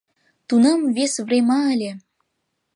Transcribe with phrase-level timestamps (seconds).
[0.47, 1.91] Тунам вес врема ыле.